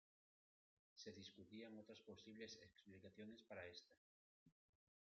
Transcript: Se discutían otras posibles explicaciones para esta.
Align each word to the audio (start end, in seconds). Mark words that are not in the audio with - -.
Se 0.95 1.11
discutían 1.11 1.77
otras 1.77 1.99
posibles 1.99 2.59
explicaciones 2.63 3.43
para 3.43 3.67
esta. 3.67 3.93